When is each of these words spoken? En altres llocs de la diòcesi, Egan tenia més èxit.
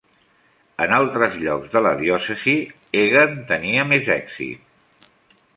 En 0.85 0.93
altres 0.99 1.37
llocs 1.43 1.75
de 1.75 1.83
la 1.87 1.91
diòcesi, 2.01 2.57
Egan 3.05 3.39
tenia 3.55 3.87
més 3.93 4.13
èxit. 4.19 5.09